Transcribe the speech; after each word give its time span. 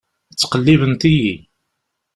Ttqellibent-iyi. 0.31 1.35